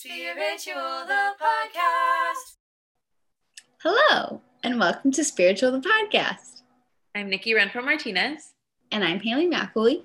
[0.00, 2.54] Spiritual the podcast.
[3.82, 6.62] Hello, and welcome to Spiritual the Podcast.
[7.16, 8.52] I'm Nikki Renfro Martinez,
[8.92, 10.04] And I'm Haley McElwee.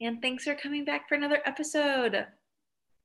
[0.00, 2.24] and thanks for coming back for another episode.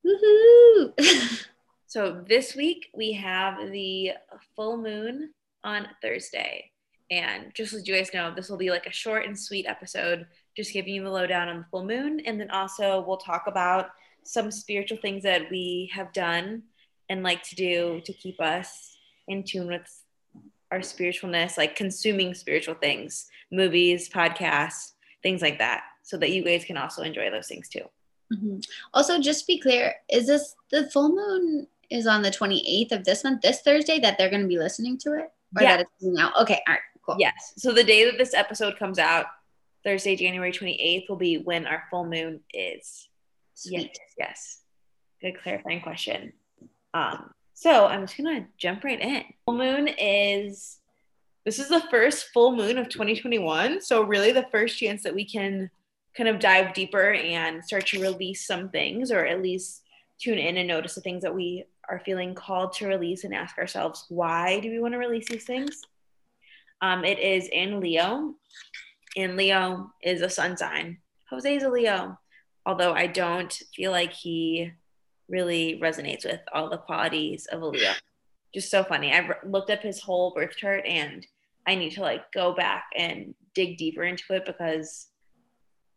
[0.02, 0.94] Woohoo!
[1.88, 4.12] So, this week we have the
[4.56, 6.70] full moon on Thursday.
[7.10, 10.26] And just as you guys know, this will be like a short and sweet episode,
[10.56, 12.20] just giving you the lowdown on the full moon.
[12.20, 13.90] And then also, we'll talk about
[14.24, 16.62] some spiritual things that we have done
[17.08, 18.96] and like to do to keep us
[19.28, 20.02] in tune with
[20.70, 24.92] our spiritualness, like consuming spiritual things, movies, podcasts,
[25.22, 27.84] things like that, so that you guys can also enjoy those things too.
[28.32, 28.66] Mhm.
[28.92, 33.04] Also, just to be clear, is this the full moon is on the 28th of
[33.04, 35.30] this month, this Thursday, that they're going to be listening to it?
[35.56, 35.76] Or Yeah.
[35.76, 36.32] that it's coming out?
[36.40, 37.16] Okay, all right, cool.
[37.18, 37.52] Yes.
[37.56, 39.26] So the day that this episode comes out,
[39.84, 43.08] Thursday, January 28th, will be when our full moon is.
[43.54, 43.98] Sweet.
[43.98, 43.98] Yes.
[44.18, 44.60] Yes.
[45.20, 46.32] Good clarifying question.
[46.92, 49.24] Um, so I'm just gonna jump right in.
[49.46, 50.78] Full moon is
[51.44, 53.80] this is the first full moon of 2021.
[53.80, 55.70] So really the first chance that we can
[56.16, 59.82] kind of dive deeper and start to release some things or at least
[60.18, 63.58] tune in and notice the things that we are feeling called to release and ask
[63.58, 65.82] ourselves why do we want to release these things
[66.80, 68.34] um, it is in leo
[69.16, 70.96] and leo is a sun sign
[71.28, 72.18] jose is a leo
[72.66, 74.72] although i don't feel like he
[75.28, 77.92] really resonates with all the qualities of a leo
[78.52, 81.26] just so funny i looked up his whole birth chart and
[81.66, 85.08] i need to like go back and dig deeper into it because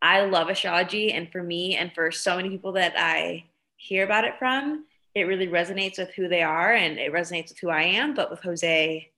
[0.01, 3.43] i love astrology and for me and for so many people that i
[3.75, 4.85] hear about it from
[5.17, 8.13] it really resonates with who they are and it resonates with who I am.
[8.13, 9.11] But with Jose,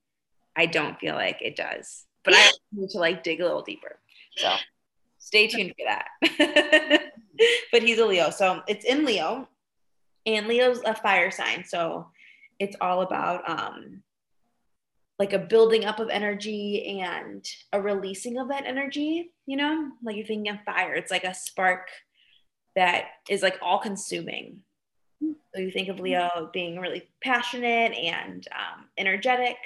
[0.56, 2.06] I don't feel like it does.
[2.24, 4.00] But I need to like dig a little deeper.
[4.38, 4.56] So
[5.18, 7.12] stay tuned for that.
[7.72, 8.30] but he's a Leo.
[8.30, 9.48] So it's in Leo.
[10.26, 11.64] And Leo's a fire sign.
[11.66, 12.08] So
[12.60, 14.04] it's all about um
[15.18, 19.92] like a building up of energy and a releasing of that energy, you know?
[20.02, 20.94] Like you're thinking of fire.
[20.94, 21.90] It's like a spark
[22.76, 24.62] that is like all consuming.
[25.22, 29.58] So you think of Leo being really passionate and um, energetic.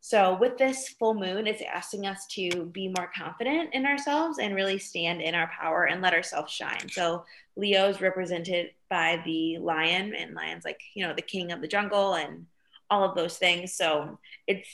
[0.00, 4.54] So with this full moon, it's asking us to be more confident in ourselves and
[4.54, 6.88] really stand in our power and let ourselves shine.
[6.88, 7.24] So
[7.56, 11.68] Leo is represented by the lion, and lion's like you know the king of the
[11.68, 12.46] jungle and
[12.90, 13.74] all of those things.
[13.74, 14.68] So it's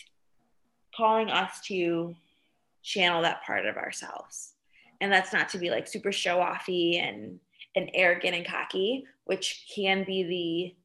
[0.95, 2.15] calling us to
[2.83, 4.53] channel that part of ourselves,
[5.01, 7.41] and that's not to be like super show offy and
[7.75, 10.84] and arrogant and cocky, which can be the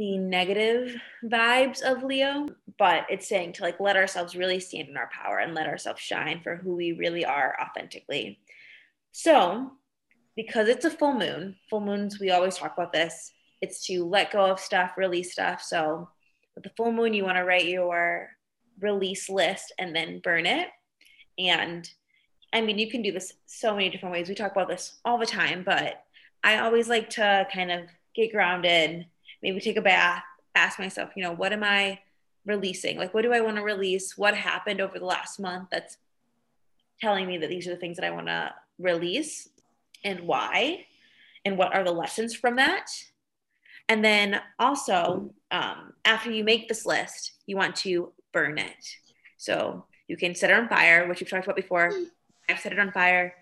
[0.00, 2.46] the negative vibes of Leo,
[2.78, 6.00] but it's saying to like let ourselves really stand in our power and let ourselves
[6.00, 8.40] shine for who we really are authentically.
[9.12, 9.72] So,
[10.36, 14.32] because it's a full moon, full moons we always talk about this, it's to let
[14.32, 15.60] go of stuff, release stuff.
[15.60, 16.08] So,
[16.54, 18.30] with the full moon you want to write your
[18.80, 20.68] release list and then burn it.
[21.38, 21.86] And
[22.54, 24.30] I mean, you can do this so many different ways.
[24.30, 26.02] We talk about this all the time, but
[26.42, 27.82] I always like to kind of
[28.14, 29.04] get grounded,
[29.42, 30.22] maybe take a bath,
[30.54, 32.00] ask myself, you know, what am I
[32.46, 32.96] releasing?
[32.96, 34.16] Like, what do I want to release?
[34.16, 35.96] What happened over the last month that's
[37.00, 39.48] telling me that these are the things that I want to release
[40.04, 40.86] and why?
[41.44, 42.90] And what are the lessons from that?
[43.88, 48.86] And then also, um, after you make this list, you want to burn it.
[49.36, 51.92] So you can set it on fire, which we've talked about before.
[52.48, 53.34] I've set it on fire.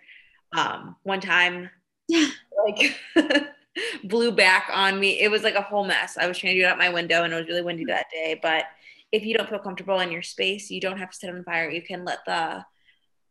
[0.56, 1.68] Um, one time,
[2.08, 2.28] Yeah.
[2.66, 2.98] like
[4.04, 5.20] blew back on me.
[5.20, 6.16] It was like a whole mess.
[6.18, 8.06] I was trying to do it out my window, and it was really windy that
[8.10, 8.38] day.
[8.40, 8.64] But
[9.12, 11.70] if you don't feel comfortable in your space, you don't have to set on fire.
[11.70, 12.64] You can let the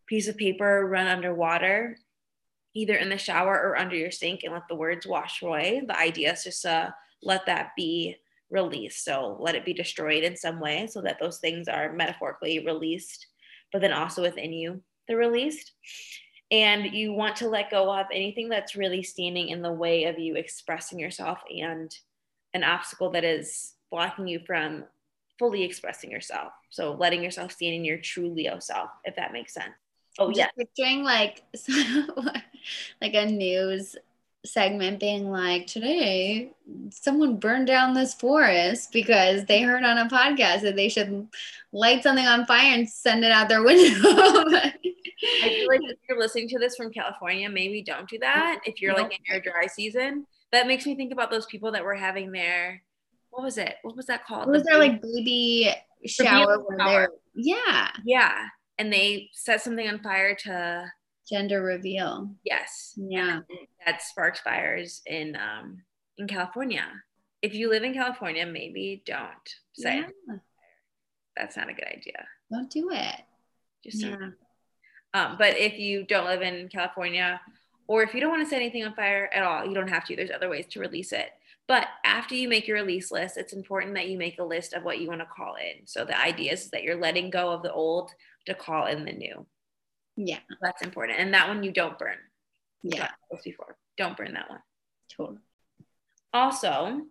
[0.07, 1.97] piece of paper run underwater,
[2.73, 5.81] either in the shower or under your sink, and let the words wash away.
[5.85, 8.17] The idea is just to let that be
[8.49, 9.03] released.
[9.03, 13.27] So let it be destroyed in some way so that those things are metaphorically released,
[13.73, 15.73] but then also within you, they're released.
[16.49, 20.17] And you want to let go of anything that's really standing in the way of
[20.17, 21.93] you expressing yourself and
[22.53, 24.85] an obstacle that is blocking you from
[25.37, 26.53] fully expressing yourself.
[26.69, 29.73] So letting yourself stand in your true Leo self, if that makes sense.
[30.19, 30.47] Oh, yeah.
[30.57, 31.43] picturing like
[33.01, 33.95] like a news
[34.45, 36.51] segment being like today
[36.89, 41.27] someone burned down this forest because they heard on a podcast that they should
[41.71, 44.43] light something on fire and send it out their window.
[45.23, 48.59] I feel like if you're listening to this from California, maybe don't do that.
[48.65, 51.83] If you're like in your dry season, that makes me think about those people that
[51.83, 52.81] were having their
[53.29, 53.75] what was it?
[53.83, 54.47] What was that called?
[54.49, 55.73] Was The there like baby
[56.05, 57.09] shower shower.
[57.35, 58.45] yeah yeah,
[58.77, 60.85] and they set something on fire to
[61.29, 63.41] gender reveal yes, yeah
[63.85, 65.81] that sparks fires in um
[66.17, 66.85] in California.
[67.41, 69.27] if you live in California, maybe don't
[69.73, 70.35] say Yeah.
[71.35, 72.25] that's not a good idea.
[72.51, 73.15] Don't do it.
[73.83, 74.29] Just Yeah.
[75.17, 77.41] Um, but if you don't live in California,
[77.87, 80.05] or if you don't want to set anything on fire at all, you don't have
[80.05, 80.15] to.
[80.15, 81.29] There's other ways to release it.
[81.67, 84.83] But after you make your release list, it's important that you make a list of
[84.83, 85.85] what you want to call in.
[85.85, 88.11] So the idea is that you're letting go of the old
[88.45, 89.45] to call in the new.
[90.15, 90.39] Yeah.
[90.61, 91.19] That's important.
[91.19, 92.17] And that one you don't burn.
[92.83, 93.09] Yeah.
[93.43, 93.75] before.
[93.97, 94.61] Don't burn that one.
[95.15, 95.39] Totally.
[96.33, 97.01] Also,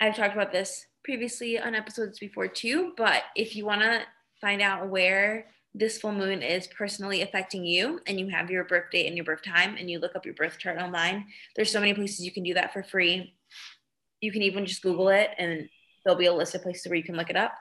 [0.00, 4.02] I've talked about this previously on episodes before too, but if you want to
[4.40, 8.90] find out where this full moon is personally affecting you and you have your birth
[8.90, 11.26] date and your birth time and you look up your birth chart online,
[11.56, 13.34] there's so many places you can do that for free.
[14.20, 15.68] You can even just Google it and
[16.04, 17.54] there'll be a list of places where you can look it up.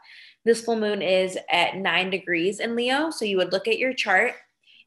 [0.44, 3.12] This full moon is at nine degrees in Leo.
[3.12, 4.34] So you would look at your chart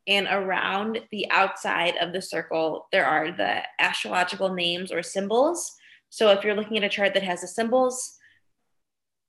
[0.06, 5.72] and around the outside of the circle, there are the astrological names or symbols.
[6.10, 8.18] So if you're looking at a chart that has the symbols,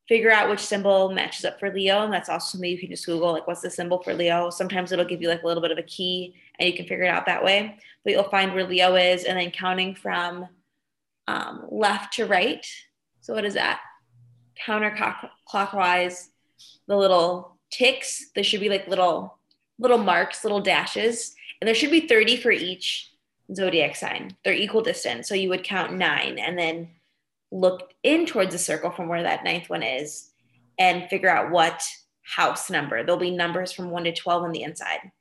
[0.07, 2.03] figure out which symbol matches up for Leo.
[2.03, 4.49] And that's also something you can just Google, like, what's the symbol for Leo?
[4.49, 7.05] Sometimes it'll give you like a little bit of a key and you can figure
[7.05, 7.77] it out that way.
[8.03, 10.47] But you'll find where Leo is and then counting from
[11.27, 12.65] um, left to right.
[13.21, 13.81] So what is that?
[14.63, 16.27] Counterclockwise,
[16.87, 19.39] the little ticks, there should be like little
[19.77, 23.11] little marks, little dashes, and there should be 30 for each
[23.53, 24.35] zodiac sign.
[24.43, 25.27] They're equal distance.
[25.27, 26.89] So you would count nine and then
[27.51, 30.31] look in towards the circle from where that ninth one is
[30.77, 31.81] and figure out what
[32.23, 33.03] house number.
[33.03, 35.11] There'll be numbers from one to 12 on the inside.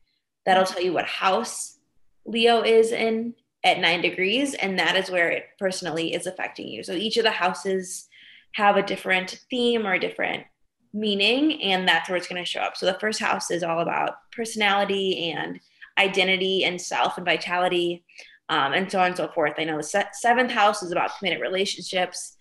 [0.46, 1.78] That'll tell you what house
[2.26, 3.34] Leo is in
[3.64, 6.82] at nine degrees, and that is where it personally is affecting you.
[6.82, 8.08] So each of the houses
[8.52, 10.44] have a different theme or a different
[10.92, 12.76] meaning, and that's where it's going to show up.
[12.76, 15.60] So the first house is all about personality and
[15.98, 18.04] identity and self and vitality,
[18.48, 19.54] um, and so on and so forth.
[19.58, 22.36] I know the se- seventh house is about committed relationships.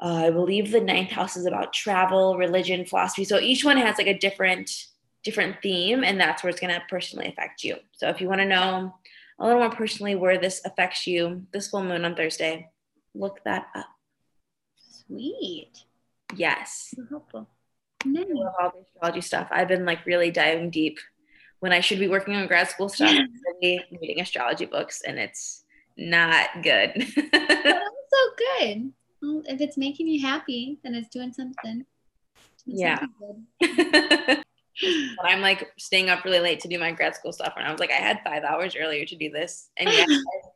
[0.00, 3.24] Uh, I believe the ninth house is about travel, religion, philosophy.
[3.24, 4.70] So each one has like a different
[5.24, 7.76] different theme, and that's where it's going to personally affect you.
[7.92, 8.94] So if you want to know
[9.40, 12.70] a little more personally where this affects you, this full moon on Thursday,
[13.12, 13.86] look that up.
[14.76, 15.72] Sweet.
[16.34, 16.94] Yes.
[16.94, 17.48] So helpful.
[18.04, 18.26] I Nice.
[18.30, 19.48] love all the astrology stuff.
[19.50, 20.98] I've been like really diving deep
[21.58, 23.10] when I should be working on grad school stuff.
[23.62, 25.64] Really reading astrology books, and it's
[25.96, 27.06] not good.
[28.08, 28.30] So
[28.60, 28.92] good.
[29.20, 31.84] Well, if it's making you happy, then it's doing something.
[32.64, 33.00] Doing Yeah.
[33.00, 33.46] something.
[33.60, 37.70] But I'm like staying up really late to do my grad school stuff, and I
[37.72, 40.48] was like, I had five hours earlier to do this, and yeah, I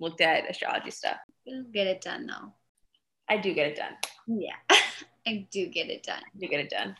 [0.00, 1.16] looked at astrology stuff.
[1.44, 2.52] You'll get it done though.
[3.28, 3.92] I do get it done.
[4.26, 4.56] Yeah.
[5.26, 6.22] I do get it done.
[6.24, 6.96] I do get it done.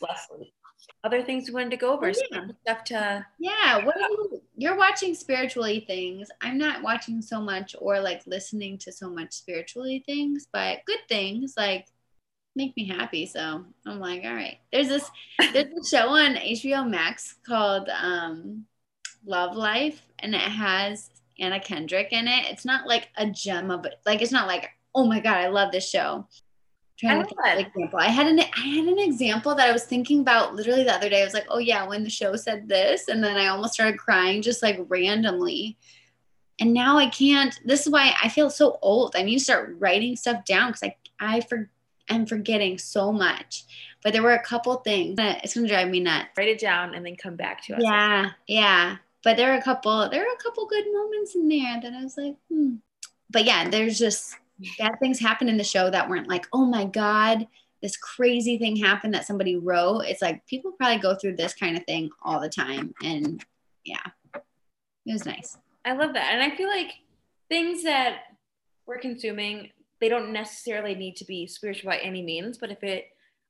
[0.00, 0.52] Leslie.
[1.02, 2.12] Other things we wanted to go over.
[2.12, 2.46] Some yeah.
[2.62, 3.84] Stuff to Yeah.
[3.84, 6.28] What are you you're watching spiritually things.
[6.42, 10.98] I'm not watching so much or like listening to so much spiritually things, but good
[11.08, 11.86] things like
[12.54, 13.24] make me happy.
[13.24, 14.58] So I'm like, all right.
[14.72, 15.10] There's this
[15.52, 18.66] there's a show on HBO Max called um
[19.24, 21.08] Love Life and it has
[21.38, 22.46] Anna Kendrick in it.
[22.50, 23.94] It's not like a gem of it.
[24.04, 26.26] Like it's not like, oh my God, I love this show.
[27.00, 27.98] Trying I to an example.
[27.98, 31.08] I had an I had an example that I was thinking about literally the other
[31.08, 31.22] day.
[31.22, 33.98] I was like, oh yeah, when the show said this, and then I almost started
[33.98, 35.78] crying just like randomly.
[36.58, 37.58] And now I can't.
[37.64, 39.16] This is why I feel so old.
[39.16, 41.70] I need to start writing stuff down because I I for
[42.10, 43.64] I'm forgetting so much.
[44.02, 46.28] But there were a couple things that it's gonna drive me nuts.
[46.36, 47.82] write it down and then come back to us.
[47.82, 48.96] Yeah, yeah.
[49.22, 52.02] But there are a couple, there are a couple good moments in there that I
[52.02, 52.76] was like, hmm.
[53.30, 54.36] But yeah, there's just
[54.78, 57.46] bad things happen in the show that weren't like, oh my God,
[57.82, 60.00] this crazy thing happened that somebody wrote.
[60.02, 62.94] It's like people probably go through this kind of thing all the time.
[63.02, 63.42] And
[63.84, 64.02] yeah,
[64.34, 65.56] it was nice.
[65.84, 66.32] I love that.
[66.32, 66.90] And I feel like
[67.48, 68.18] things that
[68.86, 73.06] we're consuming, they don't necessarily need to be spiritual by any means, but if it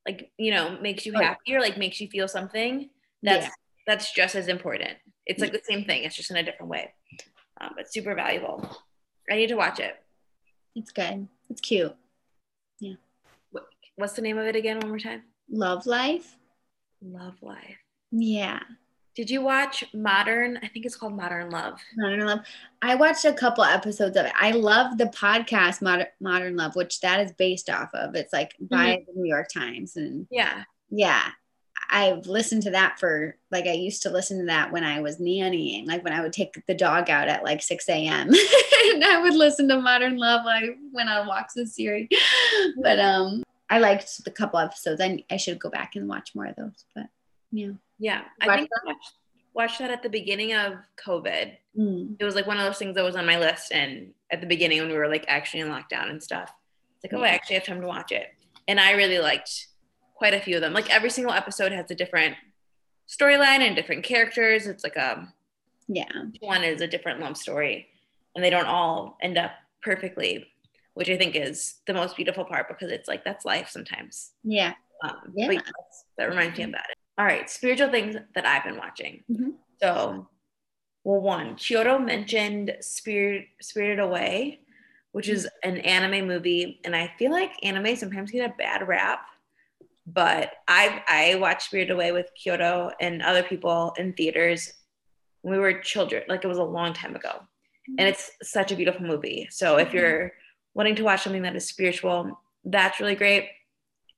[0.06, 2.88] like, you know, makes you Oh, happy or like makes you feel something,
[3.22, 3.50] that's Yeah.
[3.86, 4.96] that's just as important.
[5.26, 6.92] It's like the same thing, it's just in a different way.
[7.60, 8.66] Um, but super valuable.
[9.30, 9.96] I need to watch it.
[10.74, 11.28] It's good.
[11.48, 11.94] It's cute.
[12.78, 12.94] Yeah.
[13.96, 15.22] what's the name of it again one more time?
[15.50, 16.36] Love life.
[17.02, 17.78] Love Life.
[18.10, 18.60] Yeah.
[19.16, 20.58] Did you watch Modern?
[20.62, 21.80] I think it's called Modern Love.
[21.96, 22.40] Modern Love.
[22.80, 24.32] I watched a couple episodes of it.
[24.38, 28.14] I love the podcast Modern, Modern Love, which that is based off of.
[28.14, 29.04] It's like by mm-hmm.
[29.06, 29.96] the New York Times.
[29.96, 30.64] And Yeah.
[30.90, 31.30] yeah,
[31.90, 35.18] I've listened to that for like, I used to listen to that when I was
[35.18, 38.28] nannying, like when I would take the dog out at like 6 a.m.
[38.92, 40.44] and I would listen to Modern Love.
[40.44, 42.08] when I went on walks with Siri.
[42.80, 45.00] But um, I liked the couple episodes.
[45.00, 46.84] I, I should go back and watch more of those.
[46.94, 47.06] But
[47.50, 47.72] yeah.
[47.98, 48.22] Yeah.
[48.40, 49.12] I Watch think I watched,
[49.52, 51.56] watched that at the beginning of COVID.
[51.78, 52.16] Mm.
[52.18, 54.46] it was like one of those things that was on my list and at the
[54.48, 56.52] beginning when we were like actually in lockdown and stuff
[56.96, 58.26] It's like, oh, I actually have time to watch it.
[58.66, 59.68] And I really liked
[60.20, 60.74] quite a few of them.
[60.74, 62.36] Like every single episode has a different
[63.08, 64.66] storyline and different characters.
[64.66, 65.32] It's like a
[65.88, 66.04] Yeah.
[66.40, 67.88] one is a different love story,
[68.34, 70.46] and they don't all end up perfectly,
[70.92, 74.32] which I think is the most beautiful part because it's like that's life sometimes.
[74.44, 74.74] Yeah.
[75.02, 75.52] Um, Yeah.
[75.52, 76.90] yes, that reminds me of that.
[77.16, 79.24] All right, spiritual things that I've been watching.
[79.30, 79.54] Mhm.
[79.82, 80.28] So,
[81.02, 84.60] well, one, Kyoto mentioned Spirit Spirited Away,
[85.12, 89.24] which is an anime movie, and I feel like anime sometimes get a bad rap.
[90.12, 94.72] But I I watched Spirited Away with Kyoto and other people in theaters
[95.42, 96.22] we were children.
[96.28, 97.42] Like it was a long time ago,
[97.98, 99.48] and it's such a beautiful movie.
[99.50, 100.32] So if you're
[100.74, 103.48] wanting to watch something that is spiritual, that's really great.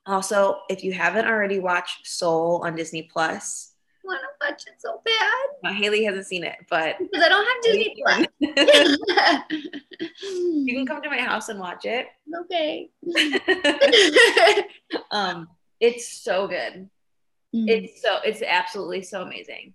[0.04, 5.00] Also, if you haven't already watched Soul on Disney Plus, want to watch it so
[5.04, 8.26] bad uh, Haley hasn't seen it, but because I don't have Disney Plus.
[10.22, 12.06] you can come to my house and watch it.
[12.42, 12.90] okay.
[15.10, 15.48] um,
[15.82, 16.88] it's so good.
[17.54, 17.68] Mm.
[17.68, 19.74] It's so it's absolutely so amazing.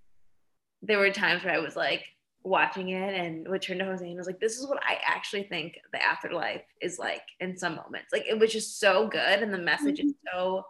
[0.81, 2.03] There were times where I was like
[2.43, 5.43] watching it and would turn to Jose and was like, "This is what I actually
[5.43, 9.53] think the afterlife is like." In some moments, like it was just so good, and
[9.53, 10.65] the message is so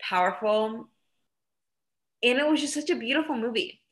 [0.00, 0.88] powerful,
[2.22, 3.82] and it was just such a beautiful movie.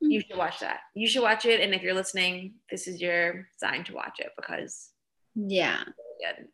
[0.00, 0.80] You should watch that.
[0.94, 4.30] You should watch it, and if you're listening, this is your sign to watch it
[4.34, 4.88] because
[5.34, 5.82] yeah.
[5.82, 6.48] it's really good.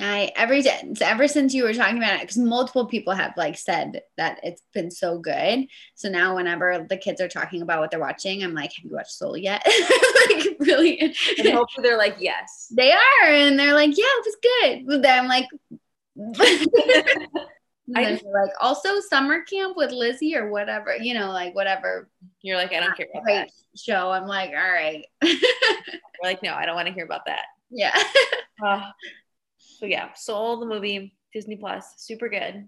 [0.00, 3.56] I every day ever since you were talking about it, because multiple people have like
[3.56, 5.66] said that it's been so good.
[5.94, 8.90] So now whenever the kids are talking about what they're watching, I'm like, have you
[8.94, 9.66] watched Soul yet?
[10.30, 11.00] like really
[11.38, 12.70] And hopefully they're like, yes.
[12.74, 14.86] they are, and they're like, yeah, it was good.
[14.86, 15.46] But then I'm like
[17.94, 22.08] I just- like also summer camp with Lizzie or whatever, you know, like whatever
[22.42, 23.50] You're like, I don't care about that.
[23.76, 24.10] show.
[24.10, 25.04] I'm like, all right.
[25.22, 25.38] We're
[26.22, 27.44] like, no, I don't want to hear about that.
[27.70, 27.96] yeah.
[28.64, 28.90] Uh,
[29.78, 32.66] so yeah, Soul the movie, Disney Plus, super good.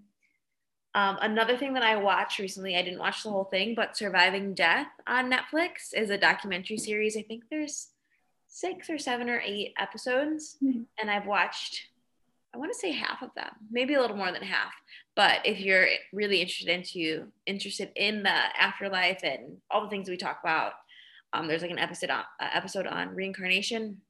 [0.95, 4.53] Um, another thing that I watched recently, I didn't watch the whole thing, but Surviving
[4.55, 7.15] Death on Netflix is a documentary series.
[7.15, 7.89] I think there's
[8.47, 10.85] six or seven or eight episodes, Mhm.
[10.99, 11.87] and I've watched,
[12.53, 14.73] I want to say half of them, maybe a little more than half.
[15.15, 20.17] But if you're really interested into interested in the afterlife and all the things we
[20.17, 20.73] talk about,
[21.33, 24.01] um, there's like an episode on uh, episode on reincarnation,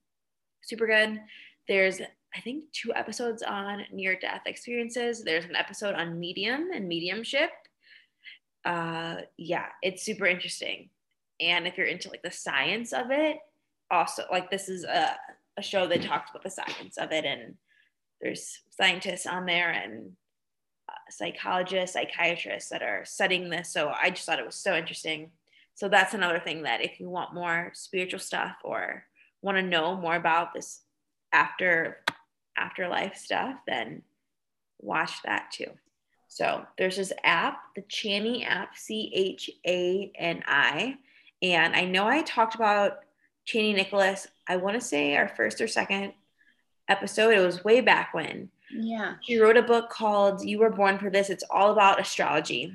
[0.62, 1.22] super good.
[1.68, 2.00] There's
[2.36, 5.24] I think two episodes on near death experiences.
[5.24, 7.50] There's an episode on medium and mediumship.
[8.66, 10.90] Uh, yeah, it's super interesting.
[11.40, 13.38] And if you're into like the science of it,
[13.90, 15.16] also like this is a,
[15.58, 17.56] a show that talks about the science of it, and
[18.22, 20.12] there's scientists on there and
[20.90, 23.72] uh, psychologists, psychiatrists that are studying this.
[23.72, 25.32] So I just thought it was so interesting.
[25.74, 29.06] So that's another thing that if you want more spiritual stuff or
[29.42, 30.82] want to know more about this
[31.32, 32.00] after
[32.60, 34.02] afterlife stuff, then
[34.80, 35.72] watch that too.
[36.28, 40.98] So there's this app, the Chani app, C H A N I.
[41.42, 43.00] And I know I talked about
[43.48, 46.14] Chani Nicholas, I want to say our first or second
[46.88, 47.34] episode.
[47.34, 48.50] It was way back when.
[48.72, 49.16] Yeah.
[49.22, 51.30] She wrote a book called You Were Born for This.
[51.30, 52.74] It's all about astrology.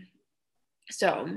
[0.91, 1.29] So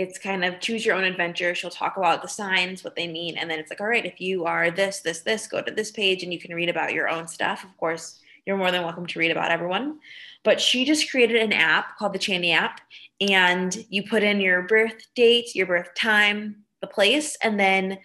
[0.00, 1.54] it's kind of choose your own adventure.
[1.54, 3.36] She'll talk about the signs, what they mean.
[3.36, 5.90] And then it's like, all right, if you are this, this, this, go to this
[5.90, 7.64] page and you can read about your own stuff.
[7.64, 9.98] Of course, you're more than welcome to read about everyone.
[10.42, 12.80] But she just created an app called the Chani app.
[13.20, 17.98] And you put in your birth date, your birth time, the place, and then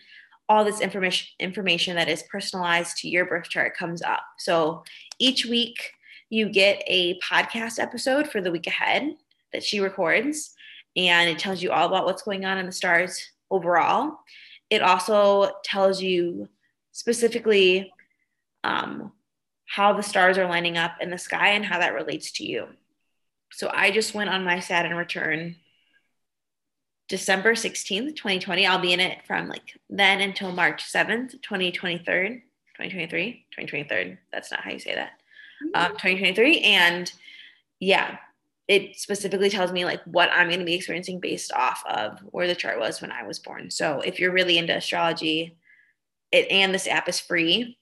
[0.49, 4.23] all this information information that is personalized to your birth chart comes up.
[4.37, 4.83] So
[5.17, 5.93] each week
[6.29, 9.15] you get a podcast episode for the week ahead
[9.53, 10.54] that she records
[10.95, 14.19] and it tells you all about what's going on in the stars overall.
[14.69, 16.49] It also tells you
[16.91, 17.91] specifically
[18.63, 19.11] um,
[19.65, 22.67] how the stars are lining up in the sky and how that relates to you.
[23.51, 25.57] So I just went on my Saturn return
[27.07, 28.65] December 16th, 2020.
[28.65, 32.43] I'll be in it from like then until March 7th, 2023.
[32.77, 34.17] 2023, 2023.
[34.31, 35.11] That's not how you say that.
[35.73, 36.59] Um, 2023.
[36.61, 37.11] And
[37.79, 38.17] yeah,
[38.67, 42.47] it specifically tells me like what I'm going to be experiencing based off of where
[42.47, 43.69] the chart was when I was born.
[43.69, 45.57] So if you're really into astrology,
[46.31, 47.77] it and this app is free,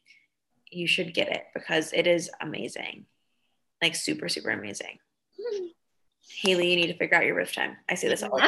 [0.70, 3.06] you should get it because it is amazing.
[3.82, 5.00] Like super, super amazing.
[6.42, 7.78] Haley, you need to figure out your birth time.
[7.90, 8.42] I say this all the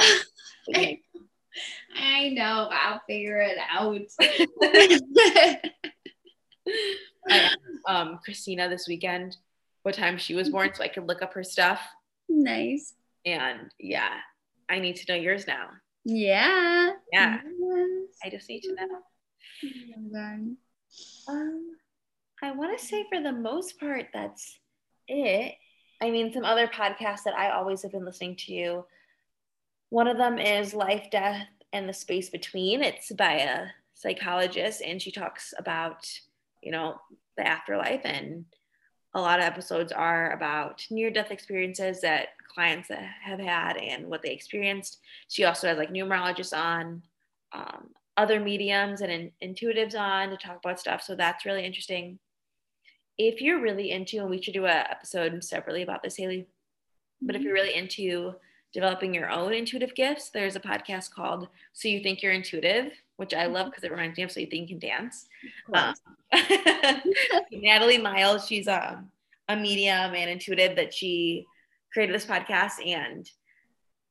[0.74, 0.98] time.
[1.98, 2.70] I know.
[2.72, 4.01] I'll figure it out.
[7.30, 7.50] I
[7.88, 9.38] um, Christina this weekend
[9.84, 11.80] what time she was born so I could look up her stuff.
[12.29, 12.94] Nice.
[13.25, 14.17] And yeah,
[14.70, 15.70] I need to know yours now.
[16.03, 16.91] Yeah.
[17.12, 17.39] Yeah.
[17.60, 18.17] Yes.
[18.24, 20.55] I just need to know.
[21.27, 21.34] Oh.
[21.34, 21.75] Um,
[22.44, 24.60] I want to say for the most part, that's
[25.08, 25.55] it.
[26.01, 28.86] I mean, some other podcasts that I always have been listening to.
[29.89, 32.84] One of them is Life, Death, and the Space Between.
[32.84, 36.08] It's by a psychologist, and she talks about,
[36.62, 36.96] you know,
[37.38, 38.01] the afterlife.
[38.03, 38.46] And
[39.15, 44.22] a lot of episodes are about near death experiences that clients have had and what
[44.22, 45.00] they experienced.
[45.29, 47.01] She also has like numerologists on,
[47.53, 51.01] um, other mediums and in, intuitives on to talk about stuff.
[51.01, 52.19] So that's really interesting.
[53.17, 56.48] If you're really into, and we should do an episode separately about this, Haley,
[57.22, 57.48] but if mm-hmm.
[57.48, 58.36] you're really into
[58.74, 63.34] developing your own intuitive gifts, there's a podcast called So You Think You're Intuitive, which
[63.34, 63.93] I love because mm-hmm.
[63.93, 65.27] it reminds me of So You Think You Can Dance.
[65.74, 65.93] Um,
[67.51, 69.03] Natalie Miles, she's a,
[69.48, 71.45] a medium and intuitive that she
[71.93, 73.29] created this podcast and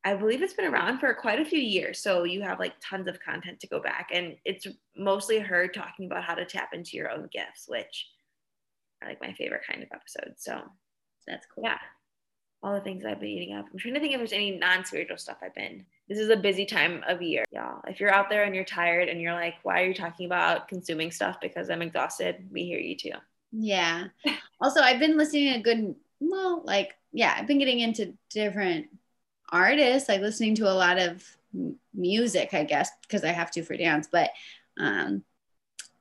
[0.07, 1.99] I believe it's been around for quite a few years.
[1.99, 4.11] So you have like tons of content to go back.
[4.13, 8.11] And it's mostly her talking about how to tap into your own gifts, which
[9.03, 10.35] are like my favorite kind of episode.
[10.37, 10.61] So
[11.27, 11.65] that's cool.
[11.65, 11.79] Yeah.
[12.63, 13.65] All the things I've been eating up.
[13.73, 15.87] I'm trying to think if there's any non spiritual stuff I've been.
[16.09, 17.45] This is a busy time of year.
[17.51, 20.27] Y'all, if you're out there and you're tired and you're like, why are you talking
[20.27, 21.41] about consuming stuff?
[21.41, 23.13] Because I'm exhausted, we hear you too.
[23.53, 24.09] Yeah.
[24.61, 28.89] also, I've been listening to good, well, like, yeah, I've been getting into different
[29.51, 31.25] artists, like listening to a lot of
[31.95, 34.09] music, I guess, because I have to for dance.
[34.11, 34.31] But
[34.79, 35.23] um,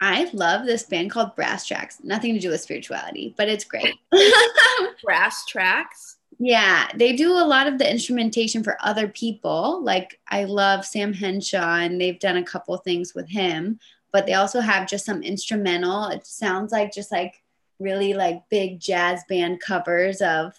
[0.01, 2.03] I love this band called Brasstracks.
[2.03, 3.95] Nothing to do with spirituality, but it's great.
[5.07, 6.15] Brasstracks?
[6.39, 9.83] Yeah, they do a lot of the instrumentation for other people.
[9.83, 13.79] Like I love Sam Henshaw, and they've done a couple things with him.
[14.11, 16.07] But they also have just some instrumental.
[16.07, 17.43] It sounds like just like
[17.79, 20.53] really like big jazz band covers of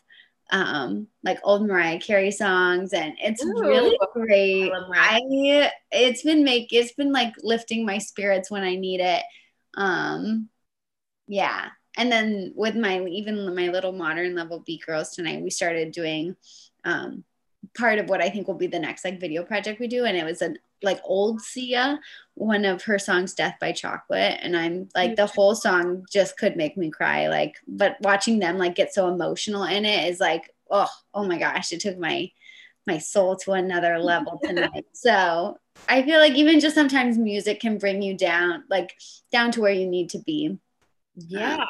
[0.50, 4.70] um like old Mariah Carey songs and it's Ooh, really great.
[4.94, 9.22] I, I it's been make it's been like lifting my spirits when I need it.
[9.76, 10.48] Um
[11.26, 11.70] yeah.
[11.96, 16.36] And then with my even my little modern level beat girls tonight, we started doing
[16.84, 17.24] um
[17.76, 20.04] part of what I think will be the next like video project we do.
[20.04, 21.98] And it was an like old Sia,
[22.34, 24.38] one of her songs, Death by Chocolate.
[24.42, 27.28] And I'm like the whole song just could make me cry.
[27.28, 31.38] Like, but watching them like get so emotional in it is like, oh, oh my
[31.38, 32.30] gosh, it took my
[32.86, 34.84] my soul to another level tonight.
[34.92, 35.56] so
[35.88, 38.94] I feel like even just sometimes music can bring you down, like
[39.32, 40.58] down to where you need to be.
[41.16, 41.56] Yeah.
[41.56, 41.66] Um,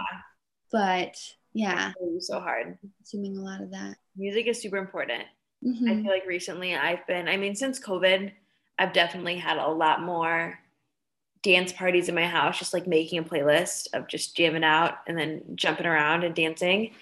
[0.72, 1.16] but
[1.52, 1.92] yeah.
[2.20, 2.78] So hard.
[3.02, 3.96] Assuming a lot of that.
[4.16, 5.24] Music is super important.
[5.64, 5.88] Mm-hmm.
[5.88, 8.32] I feel like recently I've been, I mean, since COVID,
[8.78, 10.58] I've definitely had a lot more
[11.42, 15.16] dance parties in my house, just like making a playlist of just jamming out and
[15.16, 16.92] then jumping around and dancing.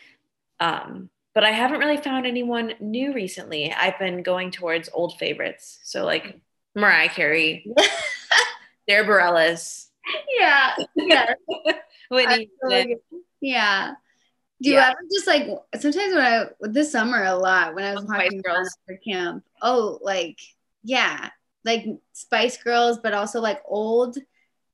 [0.60, 3.72] Um, but I haven't really found anyone new recently.
[3.72, 5.78] I've been going towards old favorites.
[5.84, 6.38] So like
[6.74, 7.66] Mariah Carey,
[8.88, 9.86] Sara Bareilles.
[10.38, 10.74] Yeah.
[10.96, 11.34] Yeah.
[12.10, 12.50] Whitney.
[13.40, 13.92] yeah.
[14.60, 14.90] Do you yeah.
[14.90, 15.48] ever just like
[15.80, 19.44] sometimes when I this summer a lot when I was watching girls for camp?
[19.60, 20.38] Oh, like
[20.84, 21.30] yeah,
[21.64, 24.18] like Spice Girls, but also like old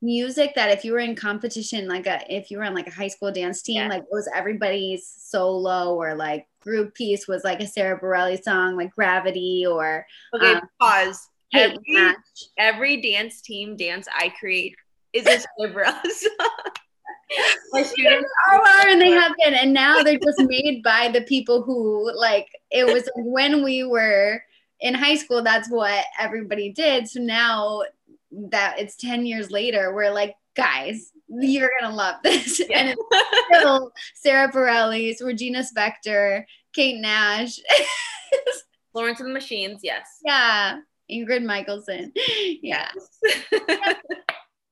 [0.00, 2.92] music that if you were in competition, like a if you were on like a
[2.92, 3.88] high school dance team, yeah.
[3.88, 8.76] like it was everybody's solo or like group piece was like a Sara Bareilles song,
[8.76, 11.28] like Gravity or okay, um, pause.
[11.54, 12.14] Every,
[12.58, 14.76] every dance team dance I create
[15.12, 16.48] is Sara Bareilles song.
[17.72, 21.62] My students are and they have been, and now they're just made by the people
[21.62, 24.42] who like it was when we were
[24.80, 25.42] in high school.
[25.42, 27.08] That's what everybody did.
[27.08, 27.82] So now
[28.30, 32.60] that it's 10 years later, we're like, guys, you're gonna love this.
[32.60, 32.66] Yeah.
[32.78, 36.44] And it's still Sara Bareilles, Regina Spektor,
[36.74, 37.58] Kate Nash,
[38.92, 40.20] Florence and the Machines, yes.
[40.24, 40.80] Yeah.
[41.10, 42.12] Ingrid Michaelson.
[42.62, 42.90] Yeah.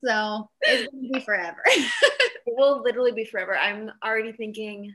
[0.05, 1.63] So it's gonna be forever.
[1.67, 3.57] it will literally be forever.
[3.57, 4.95] I'm already thinking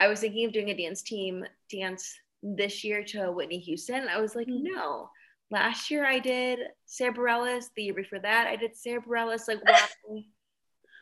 [0.00, 4.08] I was thinking of doing a dance team dance this year to Whitney Houston.
[4.08, 4.64] I was like, mm-hmm.
[4.64, 5.08] no,
[5.50, 7.66] last year I did Sara Bareilles.
[7.74, 9.48] The year before that, I did Sara Bareilles.
[9.48, 9.86] Like, why,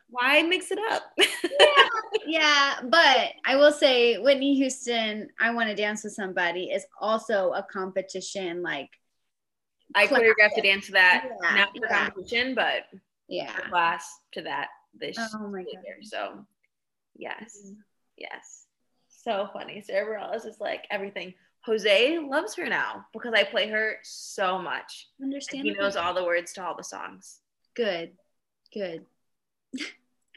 [0.09, 1.03] why mix it up?
[1.19, 1.89] yeah,
[2.27, 7.53] yeah, but I will say, Whitney Houston, I Want to Dance with Somebody is also
[7.53, 8.63] a competition.
[8.63, 8.91] Like,
[9.95, 12.09] I choreographed a dance to that, yeah, not for yeah.
[12.09, 12.85] competition, but
[13.29, 15.99] yeah, class to that this oh year.
[16.03, 16.45] So,
[17.17, 17.81] yes, mm-hmm.
[18.17, 18.67] yes,
[19.09, 19.83] so funny.
[19.83, 21.35] Sara Bareilles is like everything.
[21.65, 25.09] Jose loves her now because I play her so much.
[25.23, 25.65] Understand?
[25.65, 27.39] He knows all the words to all the songs.
[27.75, 28.13] Good,
[28.73, 29.05] good.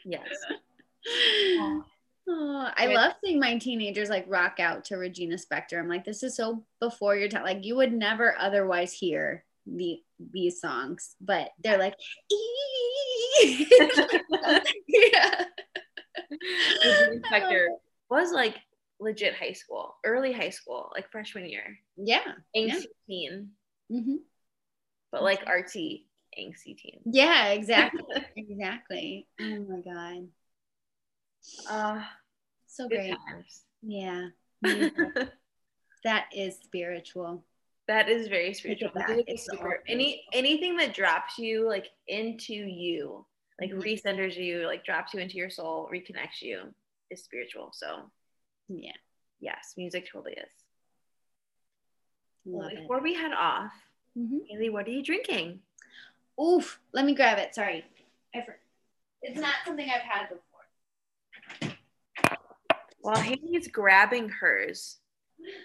[0.04, 0.28] Yes.
[2.28, 5.78] Oh, I love seeing my teenagers like rock out to Regina Spektor.
[5.78, 7.44] I'm like, this is so before your time.
[7.44, 10.00] Like, you would never otherwise hear the
[10.32, 11.94] these songs, but they're like,
[14.88, 15.44] yeah.
[16.30, 17.68] the inspector
[18.08, 18.56] was like
[19.00, 21.78] legit high school, early high school, like freshman year.
[21.96, 22.22] Yeah.
[22.56, 23.50] Angsty teen,
[23.90, 24.16] hmm
[25.12, 26.04] but like artsy
[26.38, 27.00] angsty teen.
[27.04, 28.04] Yeah, exactly.
[28.36, 29.26] exactly.
[29.40, 30.28] Oh my God.
[31.70, 32.02] Uh,
[32.66, 33.10] So great.
[33.10, 33.62] times.
[33.82, 34.28] Yeah.
[36.04, 37.44] That is spiritual.
[37.88, 38.90] That is very spiritual.
[38.90, 39.08] back.
[39.08, 43.24] Music It's is super, any anything that drops you like into you,
[43.60, 43.82] like Mhm.
[43.82, 46.74] recenters you, like drops you into your soul, reconnects you,
[47.10, 47.72] is spiritual.
[47.72, 48.10] So
[48.68, 48.96] Yeah.
[49.40, 50.50] yes, music totally is.
[52.44, 52.80] Love it.
[52.80, 53.72] Before we head off,
[54.16, 54.46] Mhm.
[54.48, 55.62] Haley, what are you drinking?
[56.40, 56.80] Oof.
[56.92, 57.54] Let me grab it.
[57.54, 57.84] Sorry.
[58.34, 58.58] I for-
[59.22, 60.42] it's not something I've had before.
[63.00, 65.00] While Haley's grabbing hers,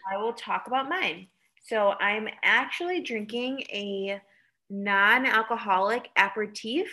[0.09, 1.29] I will talk about mine.
[1.63, 4.21] So I'm actually drinking a
[4.69, 6.87] non-alcoholic aperitif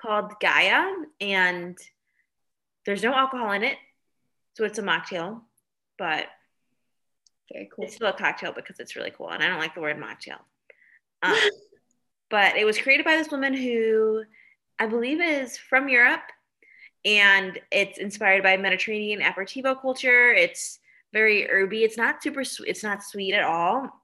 [0.00, 1.76] called Ghia, and
[2.86, 3.76] there's no alcohol in it,
[4.54, 5.40] so it's a mocktail,
[5.98, 6.26] but
[7.52, 7.84] Very cool.
[7.84, 10.38] it's still a cocktail because it's really cool, and I don't like the word mocktail.
[11.22, 11.36] Um,
[12.30, 14.22] but it was created by this woman who
[14.78, 16.22] I believe is from Europe,
[17.04, 20.32] and it's inspired by Mediterranean aperitivo culture.
[20.32, 20.78] It's
[21.12, 21.84] very herby.
[21.84, 22.68] It's not super sweet.
[22.68, 24.03] It's not sweet at all,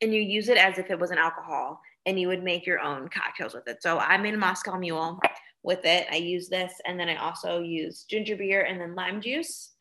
[0.00, 2.80] and you use it as if it was an alcohol, and you would make your
[2.80, 3.82] own cocktails with it.
[3.82, 5.20] So I made a Moscow Mule
[5.62, 6.06] with it.
[6.10, 9.74] I use this, and then I also use ginger beer and then lime juice.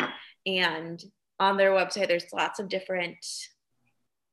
[0.46, 1.04] And
[1.40, 3.18] on their website, there's lots of different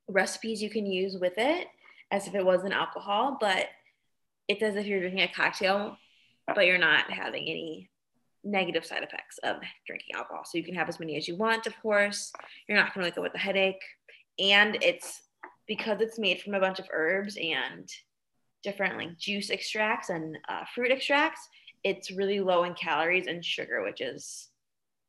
[0.09, 1.67] recipes you can use with it
[2.11, 3.69] as if it was an alcohol, but
[4.49, 5.97] it's as if you're drinking a cocktail,
[6.47, 7.91] but you're not having any
[8.45, 10.45] negative side effects of drinking alcohol.
[10.45, 12.33] So you can have as many as you want, of course.
[12.69, 13.83] You're not going to wake up with a headache.
[14.39, 15.23] And it's
[15.73, 17.89] because it's made from a bunch of herbs and
[18.63, 21.49] different like juice extracts and uh, fruit extracts,
[21.83, 24.51] it's really low in calories and sugar, which is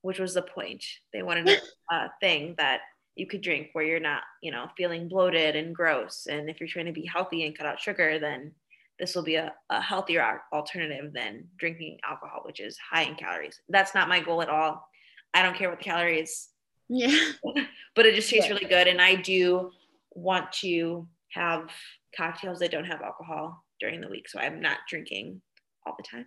[0.03, 0.81] which was the point.
[1.11, 1.57] They wanted a
[1.93, 2.79] uh, thing that
[3.17, 6.27] you could drink where you're not, you know, feeling bloated and gross.
[6.29, 8.53] And if you're trying to be healthy and cut out sugar, then
[8.99, 13.59] this will be a, a healthier alternative than drinking alcohol, which is high in calories.
[13.67, 14.87] That's not my goal at all.
[15.33, 16.47] I don't care what the calories,
[16.87, 17.31] Yeah.
[17.95, 18.53] but it just tastes Yeah.
[18.53, 18.87] really good.
[18.87, 19.71] And I do
[20.15, 21.69] want to have
[22.15, 24.29] cocktails that don't have alcohol during the week.
[24.29, 25.41] So I'm not drinking
[25.85, 26.25] all the time.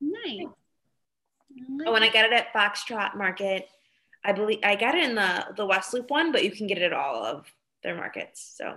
[0.00, 0.46] Nice.
[1.86, 3.68] Oh, and I got it at Foxtrot Market.
[4.24, 6.78] I believe I got it in the the West Loop one, but you can get
[6.78, 7.46] it at all of
[7.82, 8.54] their markets.
[8.56, 8.74] So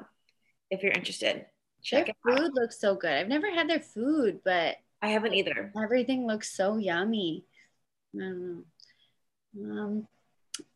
[0.70, 1.46] if you're interested,
[1.92, 2.38] Their check it out.
[2.38, 3.12] food looks so good.
[3.12, 5.72] I've never had their food, but I haven't either.
[5.82, 7.46] everything looks so yummy.
[8.16, 8.64] I.
[9.60, 10.08] Um,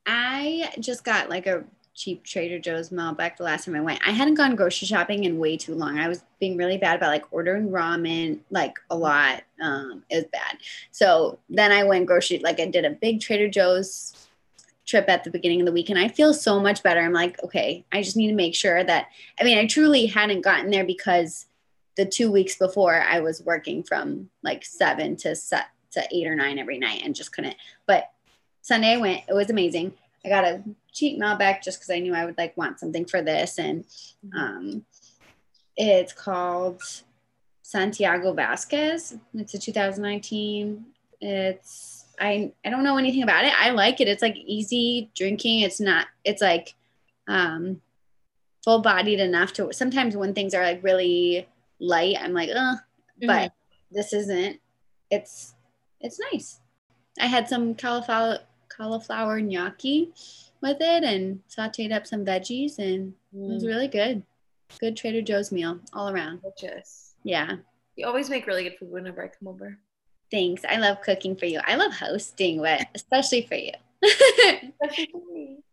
[0.05, 1.63] I just got like a
[1.95, 4.05] cheap Trader Joe's Malbec the last time I went.
[4.05, 5.97] I hadn't gone grocery shopping in way too long.
[5.97, 9.43] I was being really bad about like ordering ramen like a lot.
[9.61, 10.57] Um, it was bad.
[10.91, 14.27] So then I went grocery like I did a big Trader Joe's
[14.85, 16.99] trip at the beginning of the week and I feel so much better.
[16.99, 19.07] I'm like, okay, I just need to make sure that
[19.39, 21.47] I mean, I truly hadn't gotten there because
[21.95, 26.35] the two weeks before I was working from like seven to set to eight or
[26.35, 27.55] nine every night and just couldn't.
[27.87, 28.11] But
[28.61, 29.93] Sunday I went, it was amazing.
[30.25, 33.21] I got a cheap Malbec just because I knew I would like want something for
[33.21, 33.59] this.
[33.59, 33.85] And
[34.35, 34.85] um
[35.77, 36.81] it's called
[37.61, 39.17] Santiago Vasquez.
[39.33, 40.85] It's a 2019.
[41.21, 43.53] It's I I don't know anything about it.
[43.57, 44.07] I like it.
[44.07, 45.61] It's like easy drinking.
[45.61, 46.73] It's not it's like
[47.27, 47.81] um
[48.63, 51.47] full bodied enough to sometimes when things are like really
[51.79, 52.75] light, I'm like, uh,
[53.21, 53.53] but
[53.91, 54.59] this isn't.
[55.11, 55.53] It's
[56.01, 56.59] it's nice.
[57.19, 58.39] I had some cauliflower
[58.75, 60.11] cauliflower gnocchi
[60.61, 64.23] with it and sauteed up some veggies and it was Mm, really good.
[64.79, 66.41] Good Trader Joe's meal all around.
[66.41, 67.15] delicious.
[67.23, 67.57] Yeah.
[67.95, 69.77] You always make really good food whenever I come over.
[70.31, 70.63] Thanks.
[70.67, 71.61] I love cooking for you.
[71.65, 73.71] I love hosting, but especially for you.
[74.03, 75.57] Especially for me.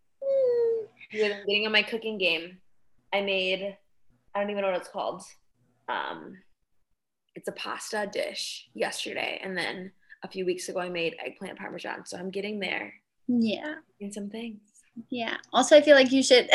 [1.15, 2.57] Yeah, I'm getting on my cooking game.
[3.13, 3.77] I made,
[4.35, 5.23] I don't even know what it's called.
[5.87, 6.39] Um,
[7.35, 12.07] it's a pasta dish yesterday, and then a few weeks ago I made eggplant parmesan.
[12.07, 12.95] So I'm getting there
[13.29, 13.75] yeah.
[14.01, 14.61] in some things.
[15.09, 15.37] Yeah.
[15.53, 16.49] Also, I feel like you should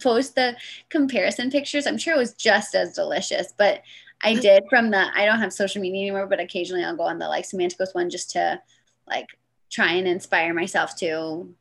[0.02, 0.56] post the
[0.88, 1.86] comparison pictures.
[1.86, 3.82] I'm sure it was just as delicious, but
[4.22, 7.18] I did from the, I don't have social media anymore, but occasionally I'll go on
[7.18, 8.60] the like Semanticos one just to
[9.06, 9.26] like
[9.70, 11.54] try and inspire myself to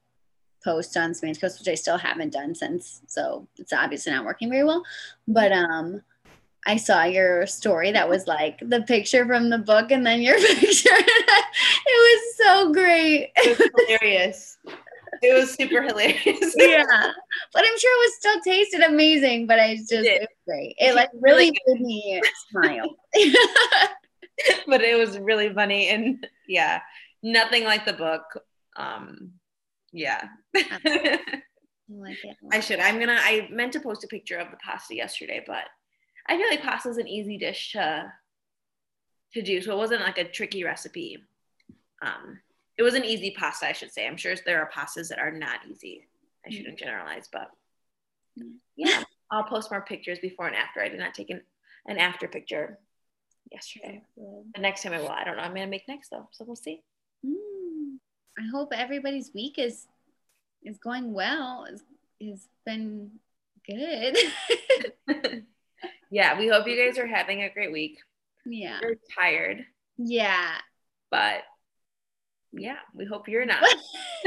[0.63, 3.02] post on Semanticos, which I still haven't done since.
[3.08, 4.84] So it's obviously not working very well.
[5.28, 6.02] But, um,
[6.65, 10.38] I saw your story that was like the picture from the book and then your
[10.39, 10.89] picture.
[10.93, 13.32] it was so great.
[13.36, 14.58] It was hilarious.
[15.21, 16.56] It was super hilarious.
[16.58, 17.12] yeah,
[17.54, 19.47] but I'm sure it was still tasted amazing.
[19.47, 20.06] But I just did.
[20.06, 20.76] it was great.
[20.80, 22.95] It like Really made me smile.
[24.67, 26.82] but it was really funny and yeah,
[27.21, 28.23] nothing like the book.
[28.76, 29.34] Um,
[29.91, 30.28] yeah.
[30.56, 31.19] I
[31.89, 32.36] like it.
[32.52, 32.80] I should.
[32.80, 33.17] I'm gonna.
[33.19, 35.65] I meant to post a picture of the pasta yesterday, but
[36.28, 38.12] I feel like pasta is an easy dish to
[39.34, 41.18] to do, so it wasn't like a tricky recipe.
[42.02, 42.40] Um,
[42.78, 44.06] it was an easy pasta, I should say.
[44.08, 46.08] I'm sure there are pastas that are not easy.
[46.46, 47.50] I shouldn't generalize, but
[48.40, 48.56] Mm.
[48.76, 50.82] yeah, I'll post more pictures before and after.
[50.82, 51.42] I did not take an,
[51.86, 52.80] an after picture
[53.52, 54.02] yesterday.
[54.18, 55.10] The next time I will.
[55.10, 55.44] I don't know.
[55.44, 56.82] I'm gonna make next though, so we'll see.
[57.24, 57.98] Mm.
[58.40, 59.86] I hope everybody's week is
[60.64, 61.66] is going well.
[61.70, 61.84] Is
[62.28, 63.12] has been
[63.68, 64.18] good.
[66.13, 67.97] yeah, we hope you guys are having a great week.
[68.45, 68.80] yeah.
[68.82, 69.65] We're tired,
[69.97, 70.52] Yeah.
[71.10, 71.41] but
[72.52, 73.63] yeah, we hope you're not.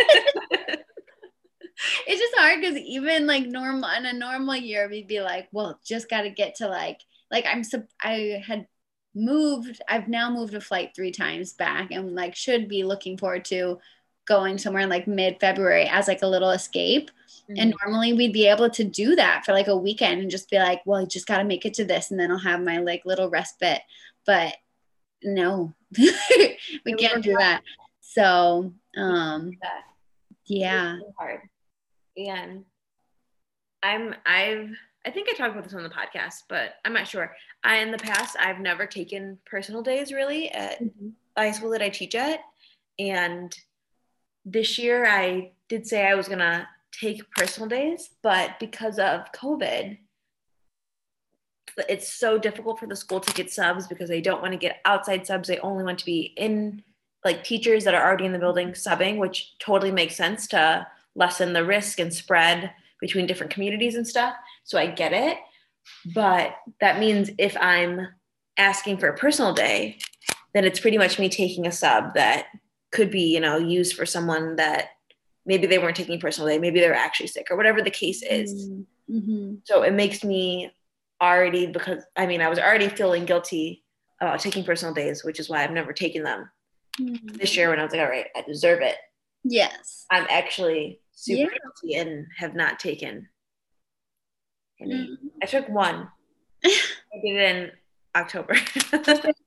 [2.09, 5.79] it's just hard because even like normal in a normal year we'd be like well
[5.85, 6.99] just got to get to like
[7.31, 7.62] like i'm
[8.03, 8.66] i had
[9.14, 13.44] moved i've now moved a flight three times back and like should be looking forward
[13.44, 13.79] to
[14.27, 17.11] going somewhere in like mid-february as like a little escape
[17.49, 20.59] and normally we'd be able to do that for like a weekend and just be
[20.59, 22.79] like well you just got to make it to this and then i'll have my
[22.79, 23.83] like little respite
[24.27, 24.55] but
[25.23, 27.39] no we It can't do out.
[27.39, 27.62] that
[28.01, 29.53] so um
[30.47, 31.41] yeah hard.
[32.17, 32.65] And
[33.83, 34.71] I'm I've
[35.05, 37.33] I think I talked about this on the podcast, but I'm not sure.
[37.62, 41.83] I in the past I've never taken personal days really at the high school that
[41.83, 42.41] I teach at.
[42.99, 43.55] And
[44.47, 49.99] this year I did say I was gonna take personal days, but because of COVID,
[51.89, 54.81] it's so difficult for the school to get subs because they don't want to get
[54.87, 55.49] outside subs.
[55.49, 56.83] They only want to be in
[57.25, 61.53] like teachers that are already in the building subbing, which totally makes sense to lessen
[61.53, 64.35] the risk and spread between different communities and stuff.
[64.65, 65.37] So I get it.
[66.15, 68.09] But that means if I'm
[68.57, 69.99] asking for a personal day,
[70.55, 72.47] then it's pretty much me taking a sub that
[72.92, 74.90] could be, you know, used for someone that
[75.44, 78.22] maybe they weren't taking personal day, maybe they were actually sick or whatever the case
[78.22, 78.68] is.
[79.11, 79.57] Mm-hmm.
[79.64, 80.72] So it makes me
[81.22, 83.85] already because I mean I was already feeling guilty
[84.20, 86.51] about taking personal days, which is why I've never taken them.
[87.35, 88.96] This year when I was like, all right, I deserve it.
[89.44, 90.07] Yes.
[90.11, 91.59] I'm actually super Yeah.
[91.62, 93.29] guilty and have not taken
[94.81, 94.94] any.
[94.94, 95.16] Mm.
[95.42, 96.09] I took one.
[96.64, 96.70] I
[97.22, 97.70] did it in
[98.16, 98.55] October.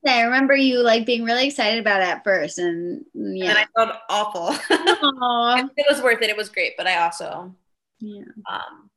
[0.08, 3.58] I remember you like being really excited about it at first, and yeah, And.
[3.58, 4.56] I felt awful.
[5.78, 6.30] It was worth it.
[6.30, 7.56] It was great, but I also,
[8.00, 8.24] yeah.
[8.50, 8.90] um,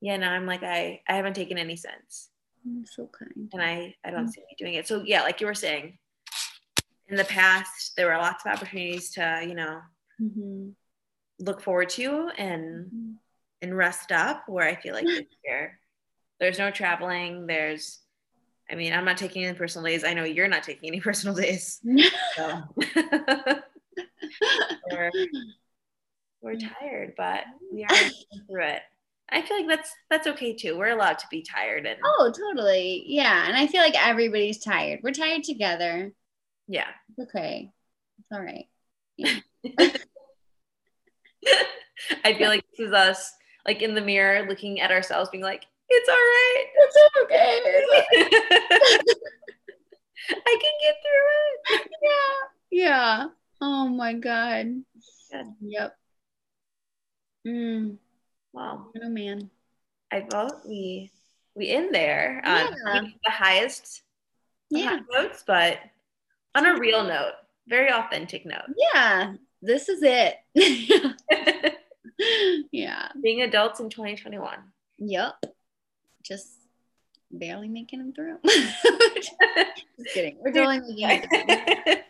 [0.00, 2.28] yeah, now I'm like I I haven't taken any since.
[2.64, 3.50] I'm so kind.
[3.52, 4.86] and I I don't see me doing it.
[4.86, 5.98] So yeah, like you were saying,
[7.08, 9.80] in the past there were lots of opportunities to you know
[10.20, 10.68] Mm-hmm.
[11.40, 13.16] look forward to and
[13.60, 14.48] and rest up.
[14.48, 15.80] Where I feel like this year
[16.38, 17.46] there's no traveling.
[17.46, 18.00] There's,
[18.72, 20.02] I mean, I'm not taking any personal days.
[20.02, 21.80] I know you're not taking any personal days.
[22.34, 22.62] So
[24.90, 25.10] we're
[26.40, 26.72] we're mm.
[26.80, 27.74] tired, but mm.
[27.74, 28.10] we are
[28.48, 28.80] through it.
[29.28, 30.78] I feel like that's that's okay too.
[30.78, 33.04] We're allowed to be tired and Oh, totally.
[33.06, 33.46] Yeah.
[33.46, 35.00] And I feel like everybody's tired.
[35.02, 36.12] We're tired together.
[36.66, 36.88] yeah.
[37.10, 37.70] It's okay.
[38.18, 38.66] It's all right.
[39.16, 39.38] Yeah.
[42.24, 43.30] I feel like this is us,
[43.66, 46.66] like in the mirror, looking at ourselves, being like, "It's all right.
[46.74, 47.60] It's okay.
[50.30, 51.28] I can get through
[51.76, 52.38] it." yeah.
[52.70, 53.26] Yeah.
[53.60, 54.82] Oh my God.
[55.30, 55.46] Good.
[55.60, 55.96] Yep.
[57.46, 57.96] Mm.
[58.52, 59.50] Wow, Oh man.
[60.12, 61.10] I vote we
[61.54, 62.40] we in there.
[62.44, 63.00] Um, Yeah.
[63.24, 64.02] the highest
[64.70, 65.00] Yeah.
[65.10, 65.78] notes, but
[66.54, 67.32] on a real note,
[67.68, 68.68] very authentic note.
[68.94, 69.34] Yeah.
[69.60, 70.36] This is it.
[72.72, 73.08] yeah.
[73.22, 74.58] Being adults in 2021.
[74.98, 75.34] Yep.
[76.22, 76.48] Just
[77.30, 78.38] barely making them through.
[78.44, 80.36] Just kidding.
[80.40, 81.08] We're totally making
[81.48, 82.02] it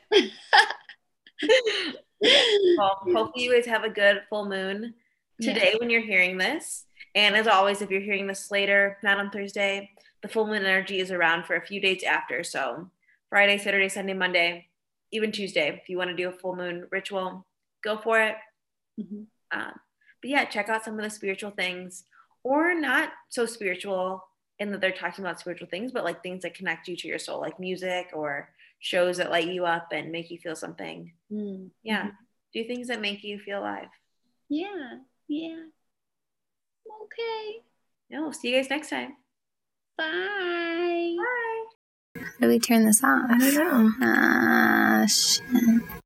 [2.76, 4.94] well, hopefully you guys have a good full moon
[5.40, 6.84] today when you're hearing this.
[7.14, 9.90] And as always, if you're hearing this later, not on Thursday,
[10.22, 12.44] the full moon energy is around for a few days after.
[12.44, 12.90] So
[13.28, 14.68] Friday, Saturday, Sunday, Monday,
[15.10, 17.46] even Tuesday, if you want to do a full moon ritual,
[17.82, 18.36] go for it.
[19.00, 19.26] Mhm.
[19.50, 19.72] Um,
[20.20, 22.04] but yeah, check out some of the spiritual things,
[22.44, 24.24] or not so spiritual
[24.58, 27.18] in that they're talking about spiritual things, but like things that connect you to your
[27.18, 28.50] soul, like music or
[28.80, 31.12] shows that light you up and make you feel something.
[31.32, 31.70] Mm.
[31.82, 32.10] Yeah.
[32.52, 33.88] Do things that make you feel alive.
[34.48, 34.98] Yeah.
[35.28, 35.64] Yeah.
[37.04, 37.62] Okay.
[38.10, 39.16] No, see you guys next time.
[39.96, 41.16] Bye.
[41.16, 42.22] Bye.
[42.22, 43.30] How do we turn this off?
[43.30, 43.92] I don't know.
[44.02, 46.01] Ah, shit.